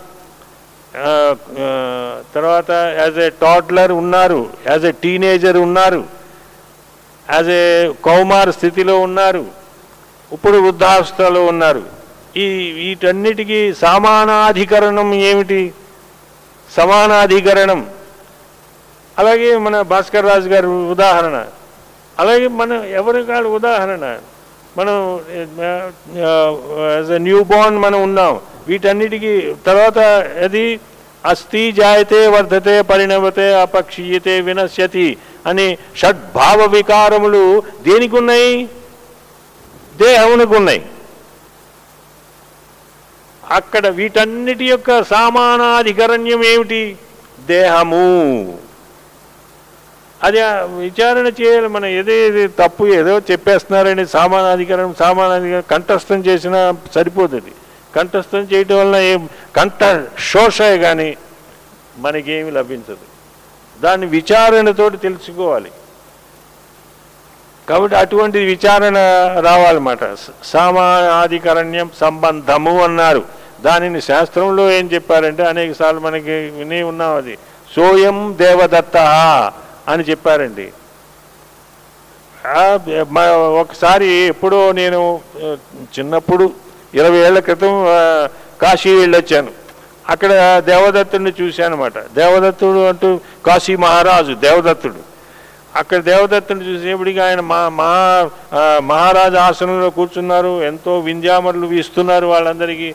[2.35, 2.70] తర్వాత
[3.03, 6.03] యాజ్ ఏ టాడ్లర్ ఉన్నారు యాజ్ ఏ టీనేజర్ ఉన్నారు
[7.27, 7.64] యాజ్ ఏ
[8.09, 9.44] కౌమార్ స్థితిలో ఉన్నారు
[10.37, 11.83] ఇప్పుడు వృద్ధావస్థలో ఉన్నారు.
[12.37, 15.73] ఈ వీటన్నిటికీ సమానాధికరణం ఏమిటి?
[16.77, 17.87] సమానాధికరణం.
[19.18, 21.45] అలాగే మన భాస్కర్ రాజు గారి ఉదాహరణ.
[22.18, 24.18] అలాగే మన ఎవరి కాదు ఉదాహరణ?
[24.79, 25.21] మనం
[26.95, 28.40] యాజ్ ఎ న్యూ బోర్న్ మనం ఉన్నాం.
[28.68, 29.99] వీటన్నిటికీ తర్వాత
[30.45, 30.81] అది
[31.25, 35.16] అస్థి జాయతే వర్ధతే పరిణమతే అపక్షీయతే వినశ్యతి
[35.47, 38.68] అని షడ్భావ వికారములు దేనికి ఉన్నాయి
[39.97, 40.83] దేహమునికి ఉన్నాయి
[43.53, 46.97] అక్కడ వీటన్నిటి యొక్క సామానాధికరణ్యం ఏమిటి
[47.47, 48.59] దేహము.
[50.23, 50.41] అది
[50.81, 51.69] విచారణ చేయాలి.
[51.69, 57.53] మనం ఏదేది తప్పు ఏదో చెప్పేస్తున్నారని సామానాధికరణం సామానాధికరణం కంఠస్థం చేసినా సరిపోతుంది
[57.97, 61.17] కంఠస్థం చేయటం వలన ఏం కంఠ శోషే కానీ
[61.99, 63.07] మనకేమి లభించదు.
[63.81, 65.71] దాన్ని విచారణతోటి తెలుసుకోవాలి.
[67.69, 68.99] కాబట్టి అటువంటి విచారణ
[69.41, 69.99] రావాలన్నమాట.
[70.45, 73.41] సామానాధికరణ్యం సంబంధము అన్నారు.
[73.64, 77.35] దానిని శాస్త్రంలో ఏం చెప్పారంటే అనేక సార్లు మనకి విని ఉన్నాం అది.
[77.75, 78.96] సోయం దేవదత్త
[79.88, 80.66] అని చెప్పారండి.
[83.62, 85.01] ఒకసారి ఎప్పుడో నేను
[85.96, 86.46] చిన్నప్పుడు
[86.94, 87.75] ఇరవై ఏళ్ళ క్రితం
[88.62, 89.53] కాశీ వెళ్ళొచ్చాను.
[90.12, 90.33] అక్కడ
[90.70, 93.11] దేవదత్తుడిని చూశానమాట దేవదత్తుడు అంటూ
[93.46, 95.01] కాశీ మహారాజు దేవదత్తుడు.
[95.81, 98.01] అక్కడ దేవదత్తుని చూసేప్పటికి ఆయన మా మహా
[98.90, 100.53] మహారాజు ఆసనంలో కూర్చున్నారు.
[100.70, 102.90] ఎంతో వింధ్యామరులు వీస్తున్నారు వాళ్ళందరికీ.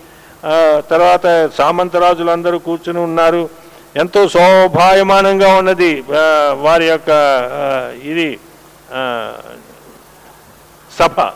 [0.90, 3.50] తర్వాత సామంతరాజులందరూ కూర్చుని ఉన్నారు.
[3.96, 6.04] ఎంతో శోభాయమానంగా ఉన్నది
[6.54, 7.10] వారి యొక్క
[8.04, 8.40] ఇది
[11.00, 11.30] సభ.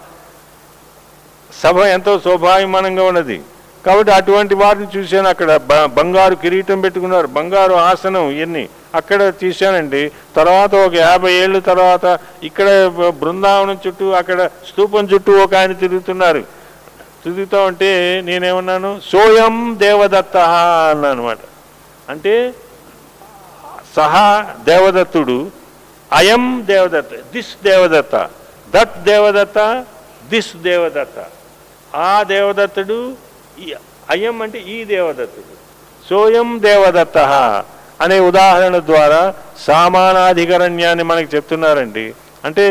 [1.64, 3.42] సభ ఎంతో శోభాయమానంగా ఉన్నది.
[3.86, 5.58] కాబట్టి అటువంటి వారిని చూశాను అక్కడ.
[5.58, 7.28] బ- బంగారు కిరీటం పెట్టుకున్నారు.
[7.28, 15.06] బంగారు ఆసనం ఇవన్నీ అక్కడ చూశానండి తర్వాత ఒక యాభై ఏళ్ళ తర్వాత ఇక్కడ బృందావనం చుట్టూ అక్కడ స్తూపం
[15.06, 16.61] చుట్టూ ఒక ఆయన తిరుగుతున్నారు.
[17.22, 17.90] స్థుతితో ఉంటే
[18.28, 18.92] నేనేమన్నాను?
[19.12, 20.38] సోయం దేవదత్త
[20.92, 21.38] అన్నమాట అనమాట
[22.10, 22.34] అంటే
[23.96, 24.28] సహా
[24.70, 25.38] దేవదత్తుడు
[26.14, 28.16] అయం Devadatta this Devadatta
[28.76, 29.60] that Devadatta
[30.32, 31.18] this Devadatta.
[31.96, 33.00] ఆ దేవదత్తుడు
[34.10, 35.54] అయం అంటే ఈ దేవదత్తుడు.
[36.10, 37.18] సోయం దేవదత్త
[38.02, 39.22] అనే ఉదాహరణ ద్వారా
[39.68, 42.06] సామానాధికరణ్యాన్ని మనకి చెప్తున్నారండి.
[42.46, 42.66] అంటే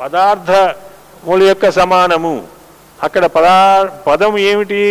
[0.00, 2.34] పదార్థముల యొక్క సమానము
[3.06, 3.56] అక్కడ పదా
[4.06, 4.82] పదము ఏమిటి?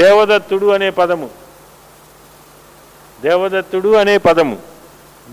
[0.00, 1.28] దేవదత్తుడు అనే పదము.
[3.24, 4.56] దేవదత్తుడు అనే పదము.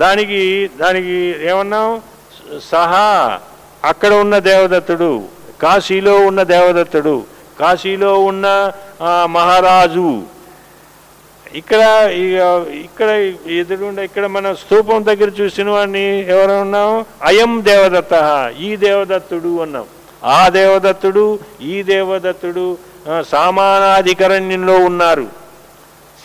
[0.01, 0.41] దానికి
[0.81, 1.15] దానికి
[1.49, 1.89] ఏమన్నాం?
[2.71, 3.05] సహా
[3.91, 5.11] అక్కడ ఉన్న దేవదత్తుడు
[5.63, 7.15] కాశీలో ఉన్న దేవదత్తుడు
[7.59, 8.47] కాశీలో ఉన్న
[9.37, 10.09] మహారాజు.
[11.59, 11.81] ఇక్కడ
[12.85, 13.09] ఇక్కడ
[13.59, 16.91] ఎదురుండ ఇక్కడ మన స్థూపం దగ్గర చూసిన వాడిని ఎవరు ఉన్నాం
[17.29, 18.13] అయం దేవదత్త
[18.67, 19.87] ఈ దేవదత్తుడు అన్నాం.
[20.23, 22.77] ఆ దేవదత్తుడు ఈ దేవదత్తుడు
[23.23, 25.27] సమానాధికరణ్యంలో సామానాధికరణ్యంలో ఉన్నారు.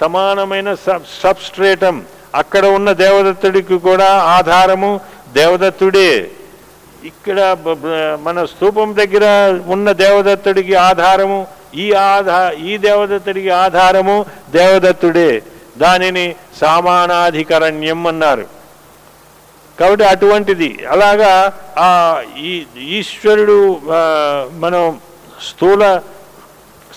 [0.01, 2.05] సమానమైన సబ్ సబ్స్ట్రేటం
[2.35, 5.01] అక్కడ ఉన్న దేవదత్తుడికి కూడా ఆధారము
[5.33, 6.31] దేవదత్తుడే.
[7.05, 7.57] ఇక్కడ
[8.23, 9.25] మన స్థూపం దగ్గర
[9.67, 15.43] ఉన్న దేవదత్తుడికి ఆధారము ఈ ఆధా ఈ దేవదత్తుడికి ఆధారము దేవదత్తుడే.
[15.79, 18.64] దానిని సామానాధికరణ్యం అన్నారు.
[19.79, 20.71] కాబట్టి అటువంటిది.
[20.95, 21.31] అలాగా
[21.87, 21.89] ఆ
[22.49, 22.53] ఈ
[22.99, 23.57] ఈశ్వరుడు
[24.65, 24.85] మనం
[25.49, 25.83] స్థూల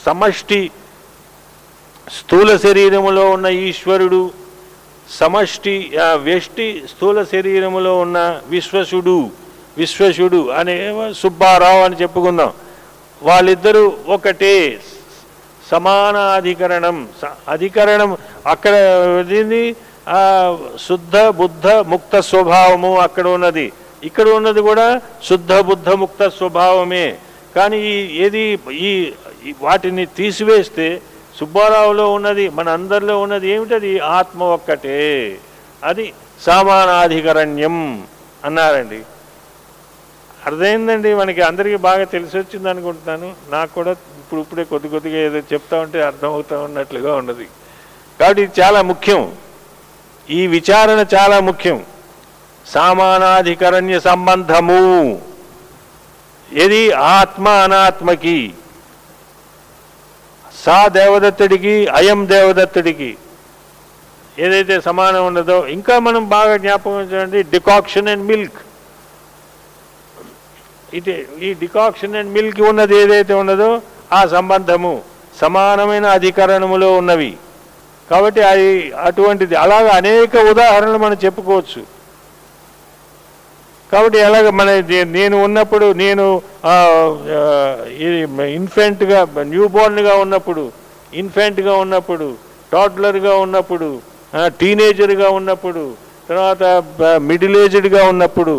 [0.05, 0.61] సమష్టి
[2.17, 4.21] స్థూల శరీరములో ఉన్న ఈశ్వరుడు
[5.19, 5.75] సమష్టి
[6.27, 8.19] వ్యష్టి స్థూల శరీరములో ఉన్న
[8.53, 9.17] విశ్వసుడు
[9.81, 10.75] విశ్వసుడు అనే
[11.21, 12.51] సుబ్బారావు అని చెప్పుకుందాం.
[13.21, 13.83] వాళ్ళిద్దరూ
[14.15, 14.55] ఒకటే
[15.71, 16.97] సమాన అధికరణం
[17.55, 18.11] అధికరణం
[18.53, 18.75] అక్కడ
[20.87, 23.73] శుద్ధ బుద్ధ ముక్త స్వభావము అక్కడ ఉన్నది.
[24.03, 27.17] ఇక్కడ ఉన్నది కూడా శుద్ధ బుద్ధ ముక్త స్వభావమే.
[27.55, 29.13] కానీ ఈ ఏది ఈ
[29.61, 31.01] వాటిని తీసివేస్తే
[31.37, 33.99] సుబ్బారావులో ఉన్నది మన అందరిలో ఉన్నది ఏమిటది?
[33.99, 35.37] ఆత్మ ఒక్కటే.
[35.83, 38.03] అది సామానాధికరణ్యం
[38.45, 39.01] అన్నారండి.
[40.45, 41.13] అర్థమైందండి?
[41.13, 43.33] మనకి అందరికీ బాగా తెలిసి వచ్చింది అనుకుంటున్నాను.
[43.49, 47.47] నాకు కూడా ఇప్పుడు ఇప్పుడే కొద్ది కొద్దిగా ఏదో చెప్తా ఉంటే అర్థమవుతా ఉన్నట్లుగా ఉన్నది.
[48.19, 49.31] కాబట్టి ఇది చాలా ముఖ్యం.
[50.29, 51.85] ఈ విచారణ చాలా ముఖ్యం.
[52.67, 54.81] సామానాధికరణ్య సంబంధము.
[56.51, 58.53] ఇది ఆత్మ అనాత్మకి?
[60.63, 63.17] సా దేవదత్తుడికి అయం దేవదత్తుడికి
[64.39, 68.59] ఏదైతే సమానం ఉన్నదో ఇంకా మనం బాగా జ్ఞాపకం ఉంచండి డికాక్షన్ అండ్ మిల్క్.
[70.93, 73.81] ఇది ఈ డికాక్షన్ అండ్ మిల్క్ ఉన్నది ఏదైతే ఉన్నదో
[74.13, 75.01] ఆ సంబంధము
[75.41, 77.37] సమానమైన అధికరణములో ఉన్నవి.
[78.11, 78.67] కాబట్టి అది
[79.01, 79.55] అటువంటిది.
[79.55, 81.81] అలాగ అనేక ఉదాహరణలు మనం చెప్పుకోవచ్చు.
[83.91, 84.69] కాబట్టి ఎలాగ మన
[85.11, 86.25] నేను ఉన్నప్పుడు నేను
[88.55, 90.63] ఇన్ఫెంట్గా న్యూ బోర్న్గా ఉన్నప్పుడు
[91.13, 92.27] ఇన్ఫెంట్గా ఉన్నప్పుడు
[92.73, 93.87] టాడ్లర్గా ఉన్నప్పుడు
[94.59, 95.83] టీనేజర్గా ఉన్నప్పుడు
[96.29, 96.63] తర్వాత
[97.21, 98.55] మిడిల్ ఏజ్డ్గా ఉన్నప్పుడు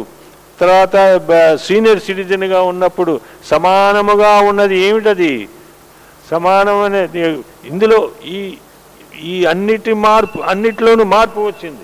[0.60, 0.96] తర్వాత
[1.28, 3.12] బ- సీనియర్ సిటిజన్గా ఉన్నప్పుడు
[3.46, 5.34] సమానముగా ఉన్నది ఏమిటది?
[6.30, 7.02] సమానమనే
[7.64, 8.40] ఇందులో ఈ
[9.22, 11.80] ఈ అన్నిటి మార్పు అన్నిట్లోనూ మార్పు వచ్చింది.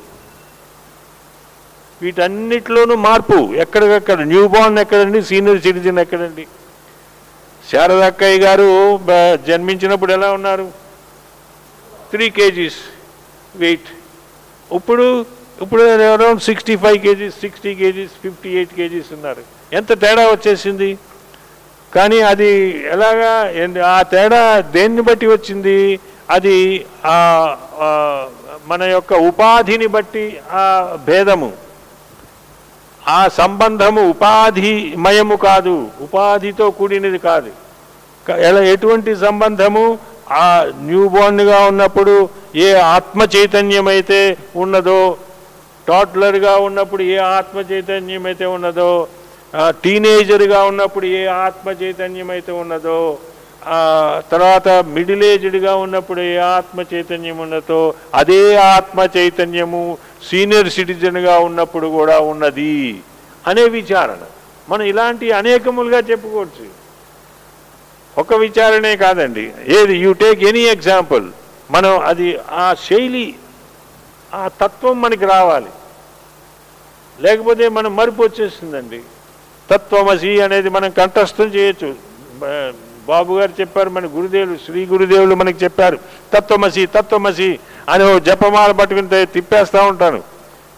[2.03, 6.47] వీటన్నిటిలోనూ మార్పు ఎక్కడికక్కడ న్యూ బార్న్ ఎక్కడండి సీనియర్ సిటిజన్ ఎక్కడండి?
[7.73, 10.73] శారదక్కయ్య గారు బ- జన్మించినప్పుడు ఎలా ఉన్నారు?
[12.11, 12.77] Three kgs
[13.57, 13.88] weight.
[14.75, 15.27] ఇప్పుడు
[15.62, 19.42] ఇప్పుడు around sixty five kgs sixty kgs fifty eight kgs ఉన్నారు.
[19.73, 20.99] ఎంత తేడా వచ్చేసింది?
[21.94, 26.01] కానీ అది ఎలాగా ఆ తేడా దేన్ని బట్టి వచ్చింది?
[26.37, 26.56] అది
[28.70, 30.24] మన యొక్క ఉపాధిని బట్టి
[30.60, 30.64] ఆ
[31.08, 31.50] భేదము.
[33.16, 35.76] ఆ సంబంధము ఉపాధిమయము కాదు.
[36.06, 37.50] ఉపాధితో కూడినది కాదు.
[38.48, 39.84] ఎలా ఎటువంటి సంబంధము?
[40.42, 40.44] ఆ
[40.88, 42.14] న్యూ బోర్న్గా ఉన్నప్పుడు
[42.66, 44.20] ఏ ఆత్మ చైతన్యం అయితే
[44.62, 45.00] ఉన్నదో
[45.88, 48.90] టాట్లర్గా ఉన్నప్పుడు ఏ ఆత్మ చైతన్యం అయితే ఉన్నదో
[49.82, 52.98] టీనేజర్గా ఉన్నప్పుడు ఏ ఆత్మ చైతన్యం అయితే ఉన్నదో
[54.33, 59.98] తర్వాత మిడిల్ ఏజ్డ్గా ఉన్నప్పుడు ఏ ఆత్మ చైతన్యం ఉన్నదో అదే ఆత్మ చైతన్యము
[60.29, 63.00] సీనియర్ సిటిజన్గా ఉన్నప్పుడు కూడా ఉన్నది
[63.46, 64.18] అనే విచారణ.
[64.68, 66.66] మనం ఇలాంటి అనేకములుగా చెప్పుకోవచ్చు.
[68.18, 69.53] ఒక విచారణే కాదండి.
[69.68, 69.96] ఏది?
[69.96, 71.31] యూ టేక్ ఎనీ ఎగ్జాంపుల్
[71.70, 73.35] మనం అది ఆ శైలి
[74.35, 75.70] ఆ తత్వం మనకి రావాలి.
[77.20, 79.00] లేకపోతే మనం మరుపు వచ్చేస్తుందండి
[79.70, 81.94] తత్వమసి అనేది మనం కంఠస్థం చేయొచ్చు.
[83.09, 85.99] బాబు గారు చెప్పారు మన గురుదేవులు శ్రీ గురుదేవులు మనకి చెప్పారు
[86.35, 90.23] తత్వమసి తత్వమసి అని ఓ జపమాల పట్టుకుని తిప్పేస్తూ ఉంటాను.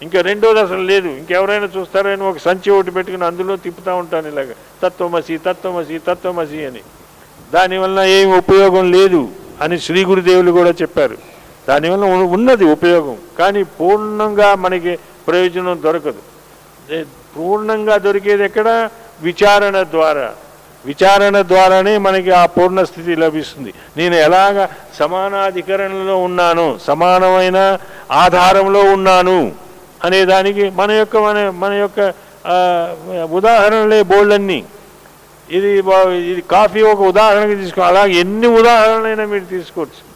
[0.01, 1.07] ఇంకా రెండోది అసలు లేదు.
[1.07, 4.51] ఇంకెవరైనా చూస్తారని ఒక సంచి ఒకటి పెట్టుకుని అందులో తిప్పుతూ ఉంటాను ఇలాగ.
[4.83, 6.79] తత్వమసి తత్వమసి తత్వమసి అని.
[7.53, 9.29] దానివల్ల ఏం ఉపయోగం లేదు
[9.61, 11.17] అని శ్రీ గురుదేవులు కూడా చెప్పారు.
[11.69, 13.17] దానివల్ల ఉన్నది ఉపయోగం.
[13.39, 16.21] కానీ పూర్ణంగా మనకి ప్రయోజనం దొరకదు.
[17.37, 18.89] పూర్ణంగా దొరికేది ఎక్కడ?
[19.21, 20.35] విచారణ ద్వారా.
[20.87, 23.73] విచారణ ద్వారానే మనకి ఆ పూర్ణ స్థితి లభిస్తుంది.
[23.97, 24.67] నేను ఎలాగ
[24.99, 27.77] సమానాధికరణలో ఉన్నాను సమానమైన
[28.11, 29.51] ఆధారంలో ఉన్నాను
[30.03, 32.13] అనే దానికి మన యొక్క మన మన యొక్క
[33.31, 34.63] ఉదాహరణలే బోల్డన్నీ.
[35.51, 40.07] ఇది బా- ఇది కాఫీ ఒక ఉదాహరణకి తీసుకో అలాగే ఎన్ని ఉదాహరణలైనా మీరు తీసుకోవచ్చు.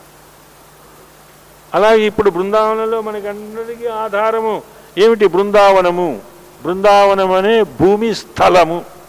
[1.73, 4.61] అలాగే ఇప్పుడు బృందావనంలో మనకి అందరికీ ఆధారము.
[4.97, 6.19] ఏమిటి బృందావనము?
[6.63, 9.00] బృందావనం అనే భూమి స్థలము.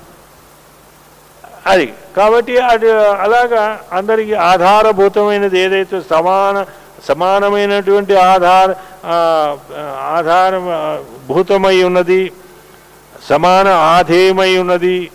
[1.66, 1.94] అది.
[2.16, 6.66] కాబట్టి అది అలాగా అందరికీ ఆధారభూతమైనది ఏదైతే సమాన
[7.09, 8.75] సమానమైనటువంటి ఆధార
[9.07, 10.66] ఆధార ఆధారం
[11.29, 12.33] భూతమై ఉన్నది
[13.29, 15.11] సమాన ఆధేయమై ఉన్నది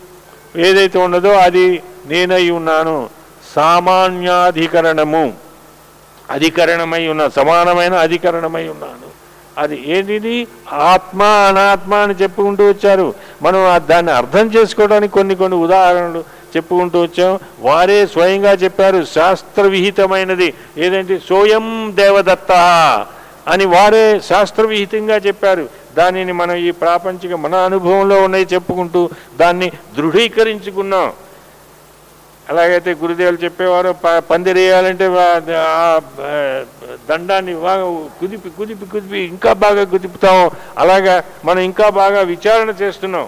[0.55, 3.09] ఏదైతే ఉన్నదో అది నేనై ఉన్నాను.
[3.55, 5.33] సామాన్యాధికరణము.
[6.31, 9.07] అధికరణమై ఉన్న సమానమైన అధికరణమై ఉన్నాను.
[9.57, 13.13] అది ఏది ఆత్మ అనాత్మ అని చెప్పుకుంటూ వచ్చారు.
[13.41, 17.39] మనం దాన్ని అర్థం చేసుకోవడానికి కొన్ని కొన్ని ఉదాహరణలు చెప్పుకుంటూ వచ్చాం.
[17.59, 22.51] వారే స్వయంగా చెప్పారు శాస్త్ర విహితమైనది ఏదంటే స్వయం దేవదత్త
[23.47, 25.69] అని వారే శాస్త్ర విహితంగా చెప్పారు.
[25.97, 31.13] దానిని మనం ఈ ప్రాపంచిక మన అనుభవంలో ఉన్నాయి చెప్పుకుంటూ దాన్ని దృఢీకరించుకున్నాం.
[32.49, 35.07] అలాగైతే గురుదేవులు చెప్పేవారు ప- పందిరేయాలంటే
[35.57, 36.01] ఆ,
[37.09, 37.83] దండాన్ని బాగా
[38.19, 40.51] కుదిపి కుదిపి కుదిపి ఇంకా బాగా కుదిపుతాం.
[40.77, 43.27] అలాగా మనం ఇంకా బాగా విచారణ చేస్తున్నాం.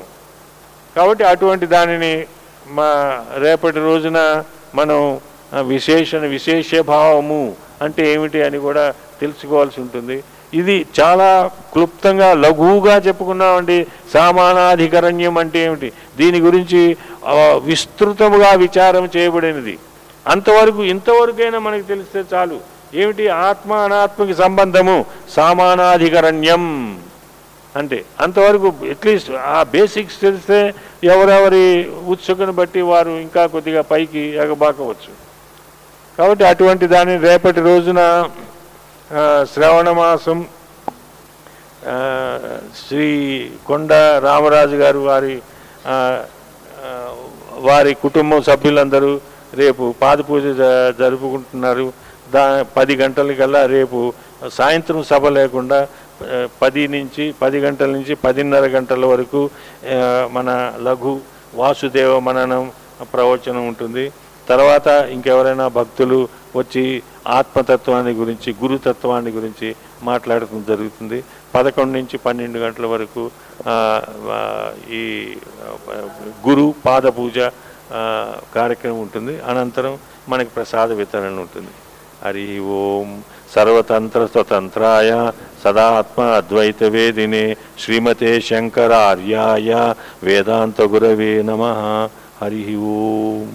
[0.95, 2.25] కాబట్టి అటువంటి దానిని
[2.69, 2.89] మా
[3.37, 4.43] రేపటి రోజున
[4.75, 5.19] మనం
[5.61, 10.23] విశేషణ విశేష భావము అంటే ఏమిటి అని కూడా తెలుసుకోవాల్సి ఉంటుంది.
[10.53, 13.87] ఇది చాలా క్లుప్తంగా లఘువుగా చెప్పుకున్నామండి.
[14.13, 15.91] సామానాధికరణ్యం అంటే ఏమిటి?
[16.17, 16.97] దీని గురించి
[17.63, 19.77] విస్తృతముగా విచారం చేయబడినది.
[20.27, 22.59] అంతవరకు ఇంతవరకైనా మనకు తెలిస్తే చాలు.
[22.93, 23.27] ఏమిటి?
[23.27, 25.05] ఆత్మ అనాత్మకి సంబంధము.
[25.29, 26.63] సామానాధికరణ్యం.
[27.75, 31.65] అంటే అంతవరకు అట్లీస్ట్ ఆ బేసిక్స్ తెలిస్తే ఎవరెవరి
[32.07, 35.11] ఉత్సుకను బట్టి వారు ఇంకా కొద్దిగా పైకి ఎగబాకవచ్చు.
[36.17, 37.99] కాబట్టి అటువంటి దాన్ని రేపటి రోజున
[39.15, 40.39] ఆ, శ్రవణ మాసం
[41.87, 41.95] ఆ,
[42.79, 43.07] శ్రీ
[43.67, 45.41] కొండ రామరాజు గారు వారి
[45.85, 45.95] ఆ,
[47.51, 49.21] వారి కుటుంబం సభ్యులందరూ
[49.53, 51.93] రేపు పాదపూజ జ- జరుపుకుంటున్నారు.
[52.31, 52.43] దా
[52.77, 54.13] పది గంటలకల్లా రేపు
[54.49, 55.87] సాయంత్రం సభ లేకుండా
[56.61, 59.41] పది నుంచి పది గంటల నుంచి పదిన్నర గంటల వరకు
[60.37, 60.49] మన
[60.87, 61.13] లఘు
[61.61, 62.65] వాసుదేవ మననం
[63.13, 64.05] ప్రవచనం ఉంటుంది.
[64.49, 66.19] తర్వాత ఇంకెవరైనా భక్తులు
[66.55, 66.83] వచ్చి
[67.37, 69.67] ఆత్మతత్వాన్ని గురించి గురుతత్వాన్ని గురించి
[70.03, 71.19] మాట్లాడటం జరుగుతుంది.
[71.55, 73.23] పదకొండు నుంచి పన్నెండు గంటల వరకు
[74.99, 75.03] ఈ
[76.47, 77.39] గురు పాద పూజ
[78.57, 79.35] కార్యక్రమం ఉంటుంది.
[79.49, 79.93] అనంతరం
[80.29, 81.73] మనకి ప్రసాద వితరణ ఉంటుంది.
[82.23, 83.09] హరి ఓం
[83.55, 85.11] సర్వతంత్ర స్వతంత్రాయ
[85.63, 87.45] సదాత్మ అద్వైత వేదినే
[87.77, 89.71] శ్రీమతే శంకరార్యాయ
[90.23, 91.63] వేదాంత గురవే నమ
[92.41, 93.47] హరి ఓం